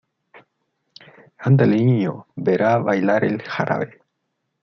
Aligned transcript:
andele, 1.49 1.77
niño, 1.89 2.15
verá 2.35 2.79
bailar 2.79 3.23
el 3.23 3.39
jarabe. 3.43 4.01